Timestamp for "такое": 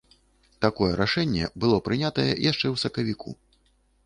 0.65-0.87